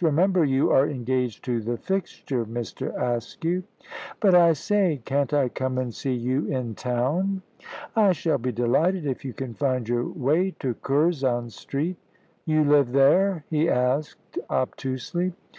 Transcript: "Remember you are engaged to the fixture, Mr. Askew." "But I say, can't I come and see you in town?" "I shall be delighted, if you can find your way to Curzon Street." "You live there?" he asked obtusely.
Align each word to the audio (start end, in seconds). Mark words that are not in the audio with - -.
"Remember 0.00 0.42
you 0.42 0.70
are 0.70 0.88
engaged 0.88 1.44
to 1.44 1.60
the 1.60 1.76
fixture, 1.76 2.46
Mr. 2.46 2.98
Askew." 2.98 3.62
"But 4.20 4.34
I 4.34 4.54
say, 4.54 5.02
can't 5.04 5.34
I 5.34 5.50
come 5.50 5.76
and 5.76 5.92
see 5.92 6.14
you 6.14 6.46
in 6.46 6.74
town?" 6.74 7.42
"I 7.94 8.12
shall 8.12 8.38
be 8.38 8.52
delighted, 8.52 9.04
if 9.04 9.22
you 9.22 9.34
can 9.34 9.52
find 9.52 9.86
your 9.86 10.04
way 10.08 10.52
to 10.60 10.72
Curzon 10.80 11.50
Street." 11.50 11.98
"You 12.46 12.64
live 12.64 12.92
there?" 12.92 13.44
he 13.50 13.68
asked 13.68 14.38
obtusely. 14.48 15.34